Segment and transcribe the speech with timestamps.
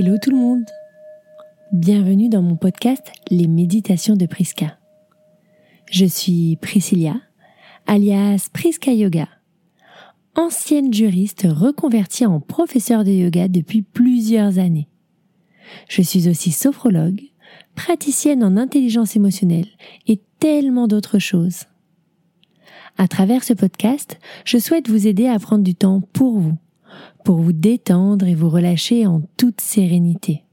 [0.00, 0.64] Hello tout le monde
[1.72, 4.78] Bienvenue dans mon podcast Les méditations de Priska.
[5.90, 7.16] Je suis Priscilla,
[7.88, 9.26] alias Priska Yoga,
[10.36, 14.86] ancienne juriste reconvertie en professeur de yoga depuis plusieurs années.
[15.88, 17.22] Je suis aussi sophrologue,
[17.74, 19.66] praticienne en intelligence émotionnelle
[20.06, 21.64] et tellement d'autres choses.
[22.98, 26.56] À travers ce podcast, je souhaite vous aider à prendre du temps pour vous,
[27.24, 30.44] pour vous détendre et vous relâcher en toute sérénité.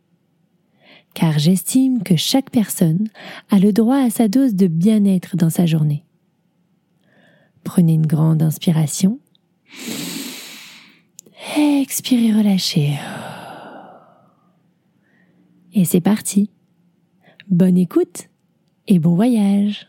[1.13, 3.07] Car j'estime que chaque personne
[3.49, 6.05] a le droit à sa dose de bien-être dans sa journée.
[7.63, 9.19] Prenez une grande inspiration.
[11.57, 12.97] Expirez, relâchez.
[15.73, 16.49] Et c'est parti.
[17.49, 18.29] Bonne écoute
[18.87, 19.87] et bon voyage.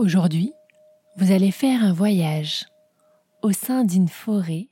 [0.00, 0.54] Aujourd'hui,
[1.16, 2.64] vous allez faire un voyage
[3.42, 4.70] au sein d'une forêt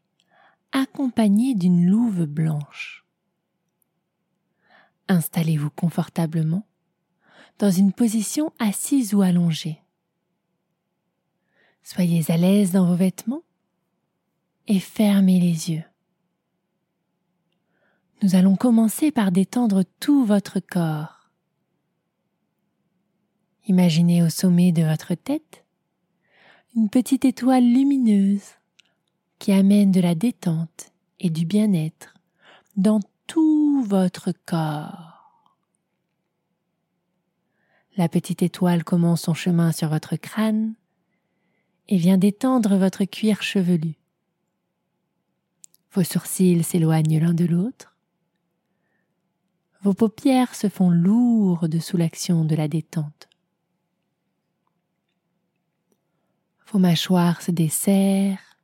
[0.73, 3.05] accompagnée d'une louve blanche.
[5.09, 6.65] Installez-vous confortablement
[7.59, 9.83] dans une position assise ou allongée.
[11.83, 13.43] Soyez à l'aise dans vos vêtements
[14.67, 15.85] et fermez les yeux.
[18.23, 21.18] Nous allons commencer par détendre tout votre corps
[23.69, 25.63] Imaginez au sommet de votre tête
[26.75, 28.55] une petite étoile lumineuse
[29.39, 32.15] qui amène de la détente et du bien-être
[32.79, 35.45] dans tout votre corps.
[37.99, 40.75] La petite étoile commence son chemin sur votre crâne
[41.89, 43.97] et vient détendre votre cuir chevelu.
[45.93, 47.99] Vos sourcils s'éloignent l'un de l'autre.
[49.83, 53.28] Vos paupières se font lourdes sous l'action de la détente.
[56.71, 58.59] Vos mâchoires se desserrent,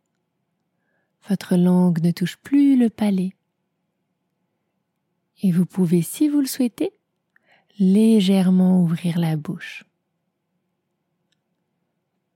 [1.29, 3.33] votre langue ne touche plus le palais.
[5.43, 6.93] Et vous pouvez, si vous le souhaitez,
[7.79, 9.85] légèrement ouvrir la bouche.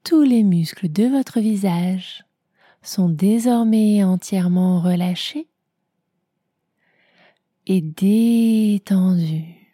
[0.05, 2.25] Tous les muscles de votre visage
[2.83, 5.49] sont désormais entièrement relâchés
[7.67, 9.68] et détendus.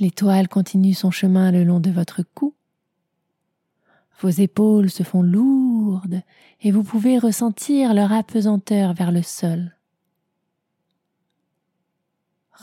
[0.00, 2.54] L'étoile continue son chemin le long de votre cou.
[4.20, 6.22] Vos épaules se font lourdes
[6.62, 9.76] et vous pouvez ressentir leur apesanteur vers le sol.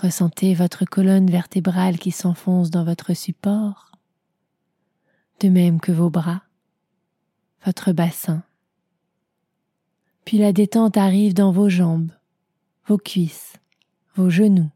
[0.02, 3.92] Ressentez votre colonne vertébrale qui s'enfonce dans votre support,
[5.40, 6.42] de même que vos bras,
[7.66, 8.44] votre bassin.
[10.26, 12.12] Puis la détente arrive dans vos jambes,
[12.88, 13.54] vos cuisses,
[14.16, 14.72] vos genoux,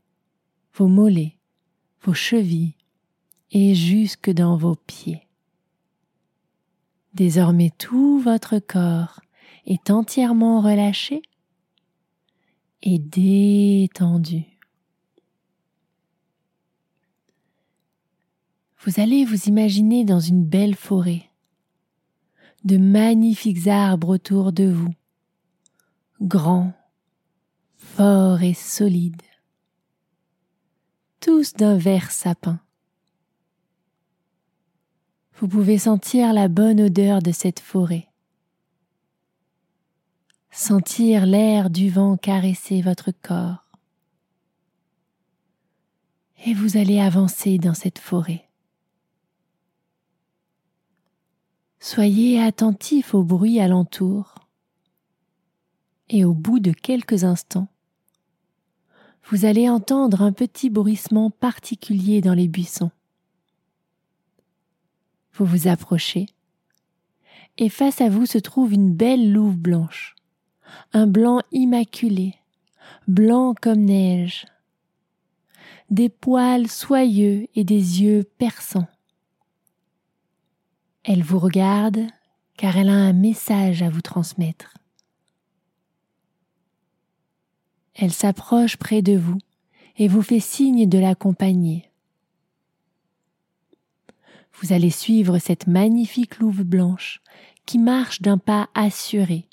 [0.76, 1.38] vos mollets,
[2.04, 2.76] vos chevilles
[3.52, 5.28] et jusque dans vos pieds.
[7.14, 9.20] Désormais tout votre corps
[9.66, 11.22] est entièrement relâché
[12.82, 14.46] et détendu.
[18.84, 21.30] Vous allez vous imaginer dans une belle forêt,
[22.64, 24.94] de magnifiques arbres autour de vous,
[26.20, 26.74] grands,
[27.76, 29.22] forts et solides
[31.22, 32.60] tous d'un vert sapin.
[35.36, 38.08] Vous pouvez sentir la bonne odeur de cette forêt,
[40.50, 43.66] sentir l'air du vent caresser votre corps.
[46.44, 48.50] Et vous allez avancer dans cette forêt.
[51.80, 54.36] Soyez attentif au bruit alentour
[56.10, 57.68] et au bout de quelques instants,
[59.30, 62.92] vous allez entendre un petit bruissement particulier dans les buissons.
[65.34, 66.28] Vous vous approchez
[67.58, 70.16] et face à vous se trouve une belle louve blanche,
[70.94, 72.36] un blanc immaculé,
[73.08, 74.46] blanc comme neige,
[75.90, 78.88] des poils soyeux et des yeux perçants.
[81.04, 82.02] Elle vous regarde
[82.58, 84.74] car elle a un message à vous transmettre.
[87.94, 89.38] Elle s'approche près de vous
[89.98, 91.90] et vous fait signe de l'accompagner.
[94.54, 97.22] Vous allez suivre cette magnifique louve blanche
[97.66, 99.48] qui marche d'un pas assuré,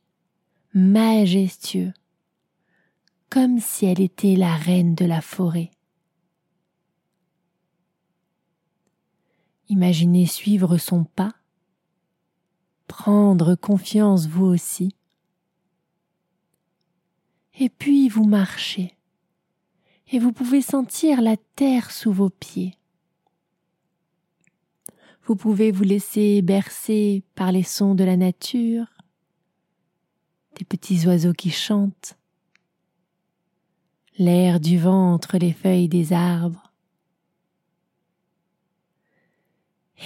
[0.75, 1.93] majestueux,
[3.31, 5.71] comme si elle était la reine de la forêt.
[9.69, 11.35] Imaginez suivre son pas,
[12.87, 14.95] prendre confiance vous aussi,
[17.59, 18.95] et puis vous marchez,
[20.13, 22.75] et vous pouvez sentir la terre sous vos pieds.
[25.25, 28.87] Vous pouvez vous laisser bercer par les sons de la nature,
[30.57, 32.17] des petits oiseaux qui chantent,
[34.17, 36.73] l'air du vent entre les feuilles des arbres.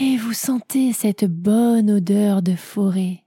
[0.00, 3.22] Et vous sentez cette bonne odeur de forêt,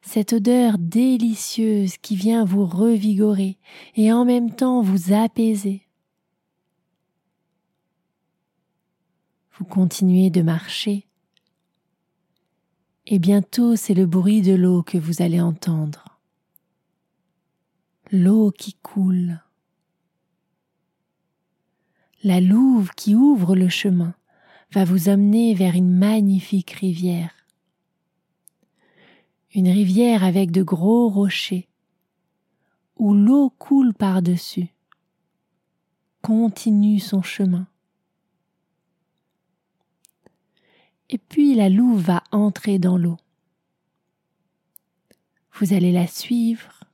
[0.00, 3.58] cette odeur délicieuse qui vient vous revigorer
[3.96, 5.82] et en même temps vous apaiser.
[9.58, 11.08] Vous continuez de marcher
[13.10, 16.20] et bientôt c'est le bruit de l'eau que vous allez entendre.
[18.12, 19.42] L'eau qui coule.
[22.22, 24.14] La louve qui ouvre le chemin
[24.72, 27.37] va vous amener vers une magnifique rivière.
[29.54, 31.68] Une rivière avec de gros rochers,
[32.96, 34.68] où l'eau coule par-dessus,
[36.20, 37.66] continue son chemin.
[41.08, 43.16] Et puis la louve va entrer dans l'eau.
[45.54, 46.84] Vous allez la suivre,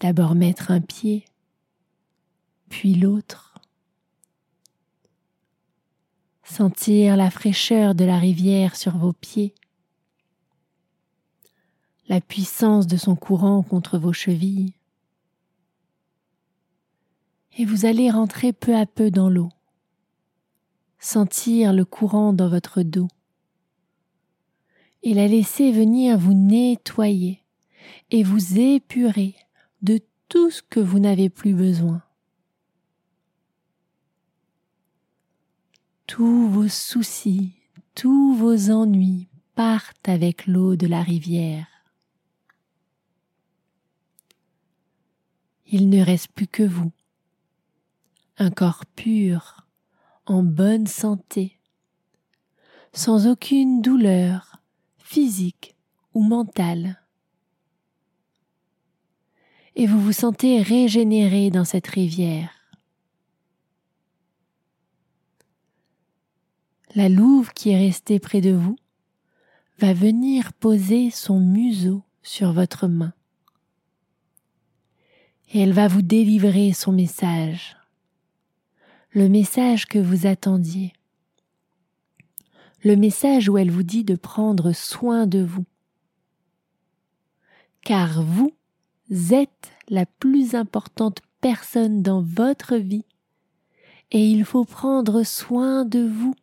[0.00, 1.24] d'abord mettre un pied,
[2.68, 3.54] puis l'autre.
[6.44, 9.54] Sentir la fraîcheur de la rivière sur vos pieds,
[12.08, 14.74] la puissance de son courant contre vos chevilles.
[17.58, 19.50] Et vous allez rentrer peu à peu dans l'eau,
[20.98, 23.08] sentir le courant dans votre dos
[25.02, 27.42] et la laisser venir vous nettoyer
[28.10, 29.36] et vous épurer
[29.82, 32.02] de tout ce que vous n'avez plus besoin.
[36.06, 37.52] Tous vos soucis,
[37.94, 41.77] tous vos ennuis partent avec l'eau de la rivière.
[45.70, 46.92] Il ne reste plus que vous,
[48.38, 49.66] un corps pur,
[50.26, 51.58] en bonne santé,
[52.92, 54.62] sans aucune douleur
[54.98, 55.76] physique
[56.14, 57.00] ou mentale.
[59.76, 62.58] Et vous vous sentez régénéré dans cette rivière.
[66.94, 68.76] la louve qui est restée près de vous
[69.78, 73.12] va venir poser son museau sur votre main.
[75.52, 77.76] Et elle va vous délivrer son message,
[79.10, 80.92] le message que vous attendiez,
[82.84, 85.64] le message où elle vous dit de prendre soin de vous.
[87.82, 88.52] Car vous
[89.30, 93.06] êtes la plus importante personne dans votre vie
[94.10, 96.34] et il faut prendre soin de vous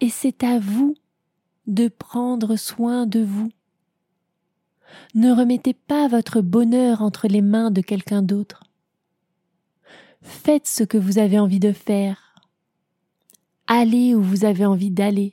[0.00, 0.94] et c'est à vous
[1.66, 3.50] de prendre soin de vous.
[5.14, 8.64] Ne remettez pas votre bonheur entre les mains de quelqu'un d'autre.
[10.22, 12.34] Faites ce que vous avez envie de faire.
[13.66, 15.32] Allez où vous avez envie d'aller.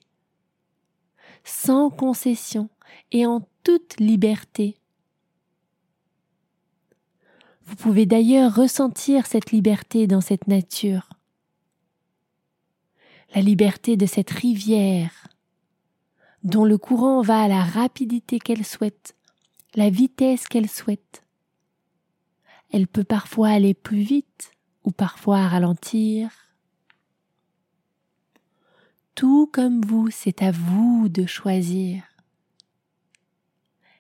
[1.44, 2.70] Sans concession
[3.12, 4.78] et en toute liberté.
[7.66, 11.10] Vous pouvez d'ailleurs ressentir cette liberté dans cette nature
[13.34, 15.28] la liberté de cette rivière,
[16.44, 19.16] dont le courant va à la rapidité qu'elle souhaite,
[19.76, 21.24] la vitesse qu'elle souhaite.
[22.72, 24.52] Elle peut parfois aller plus vite
[24.84, 26.30] ou parfois ralentir.
[29.16, 32.04] Tout comme vous, c'est à vous de choisir.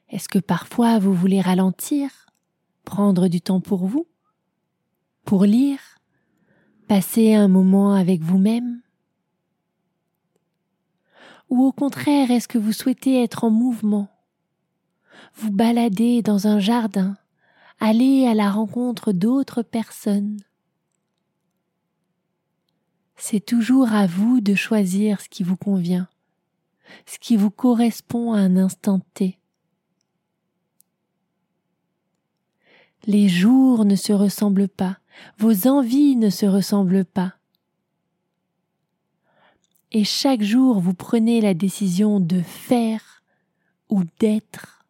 [0.09, 2.25] Est-ce que parfois vous voulez ralentir,
[2.83, 4.07] prendre du temps pour vous,
[5.23, 5.79] pour lire,
[6.87, 8.81] passer un moment avec vous-même?
[11.49, 14.10] Ou au contraire, est-ce que vous souhaitez être en mouvement?
[15.35, 17.17] Vous balader dans un jardin,
[17.79, 20.37] aller à la rencontre d'autres personnes.
[23.15, 26.07] C'est toujours à vous de choisir ce qui vous convient,
[27.05, 29.37] ce qui vous correspond à un instant T.
[33.05, 34.99] Les jours ne se ressemblent pas,
[35.37, 37.35] vos envies ne se ressemblent pas.
[39.91, 43.23] Et chaque jour vous prenez la décision de faire
[43.89, 44.80] ou d'être,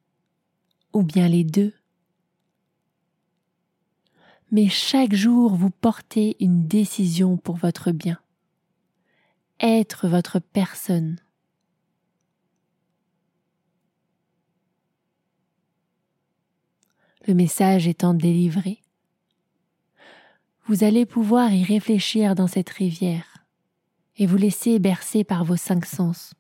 [0.94, 1.74] ou bien les deux.
[4.52, 8.20] Mais chaque jour vous portez une décision pour votre bien,
[9.60, 11.18] être votre personne.
[17.28, 18.82] Le message étant délivré,
[20.66, 23.46] vous allez pouvoir y réfléchir dans cette rivière
[24.18, 26.34] et vous laissez bercer par vos cinq sens.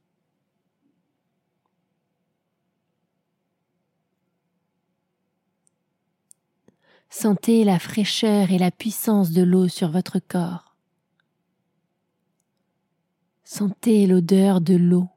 [7.11, 10.75] Sentez la fraîcheur et la puissance de l'eau sur votre corps.
[13.43, 15.09] Sentez l'odeur de l'eau,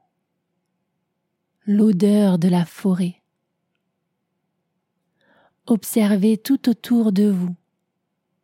[1.65, 3.21] l'odeur de la forêt.
[5.65, 7.55] Observez tout autour de vous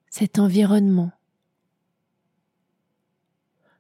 [0.10, 1.12] cet environnement.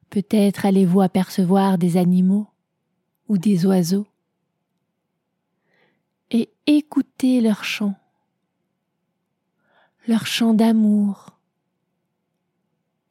[0.09, 2.47] Peut-être allez-vous apercevoir des animaux
[3.29, 4.05] ou des oiseaux
[6.31, 7.95] et écoutez leur chant,
[10.07, 11.37] leur chant d'amour,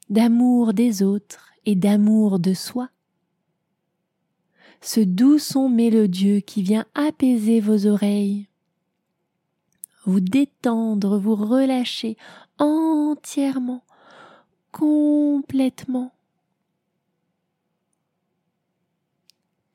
[0.09, 2.89] d'amour des autres et d'amour de soi.
[4.81, 8.49] Ce doux son mélodieux qui vient apaiser vos oreilles,
[10.05, 12.17] vous détendre, vous relâcher
[12.59, 13.85] entièrement,
[14.73, 16.13] complètement.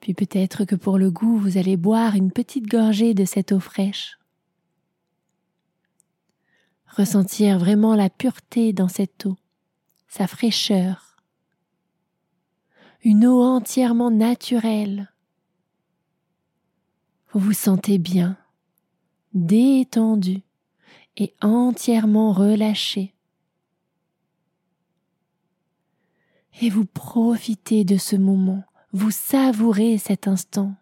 [0.02, 3.60] Puis peut-être que pour le goût, vous allez boire une petite gorgée de cette eau
[3.60, 4.20] fraîche.
[6.98, 9.36] Ressentir vraiment la pureté dans cette eau,
[10.08, 11.18] sa fraîcheur.
[13.04, 15.12] Une eau entièrement naturelle.
[17.32, 18.38] Vous vous sentez bien,
[19.34, 20.42] détendu
[21.18, 23.14] et entièrement relâché.
[26.62, 28.64] Et vous profitez de ce moment
[28.96, 30.74] vous savourez cet instant.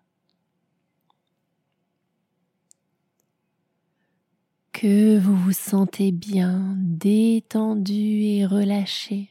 [4.73, 9.29] Que vous vous sentez bien, détendu et relâché.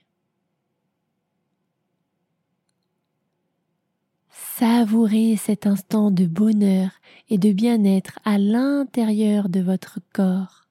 [4.31, 6.91] Savourez cet instant de bonheur
[7.29, 10.69] et de bien-être à l'intérieur de votre corps,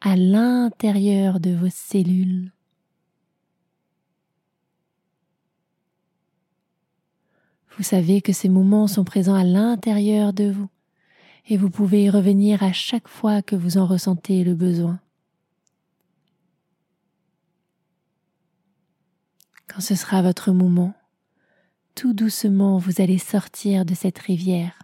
[0.00, 2.50] à l'intérieur de vos cellules.
[7.76, 10.68] Vous savez que ces moments sont présents à l'intérieur de vous
[11.46, 15.00] et vous pouvez y revenir à chaque fois que vous en ressentez le besoin.
[19.66, 20.94] Quand ce sera votre moment,
[21.94, 24.78] tout doucement vous allez sortir de cette rivière.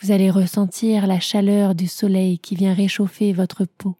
[0.00, 3.96] Vous allez ressentir la chaleur du soleil qui vient réchauffer votre peau.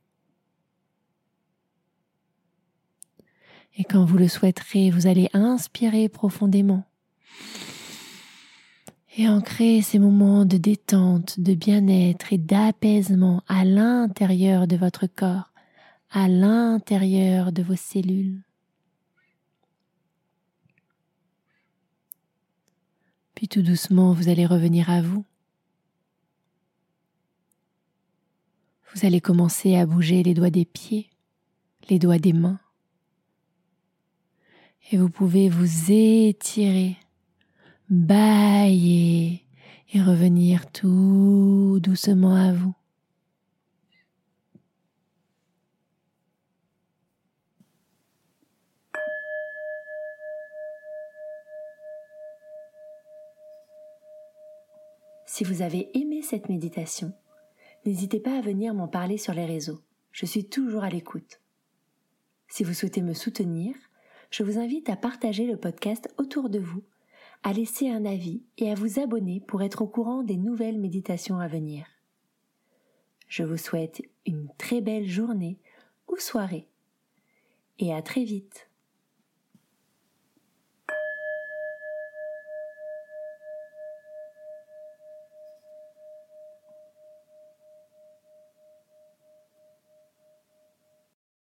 [3.76, 6.84] Et quand vous le souhaiterez, vous allez inspirer profondément
[9.16, 15.52] et ancrer ces moments de détente, de bien-être et d'apaisement à l'intérieur de votre corps,
[16.10, 18.42] à l'intérieur de vos cellules.
[23.34, 25.24] Puis tout doucement, vous allez revenir à vous.
[28.94, 31.10] Vous allez commencer à bouger les doigts des pieds,
[31.90, 32.60] les doigts des mains,
[34.90, 36.96] et vous pouvez vous étirer,
[37.90, 39.44] bailler
[39.92, 42.74] et revenir tout doucement à vous.
[55.26, 57.12] Si vous avez aimé cette méditation,
[57.84, 59.80] n'hésitez pas à venir m'en parler sur les réseaux.
[60.12, 61.40] Je suis toujours à l'écoute.
[62.46, 63.74] Si vous souhaitez me soutenir,
[64.30, 66.84] je vous invite à partager le podcast autour de vous,
[67.44, 71.38] à laisser un avis et à vous abonner pour être au courant des nouvelles méditations
[71.38, 71.86] à venir.
[73.28, 75.58] Je vous souhaite une très belle journée
[76.08, 76.66] ou soirée
[77.78, 78.70] et à très vite.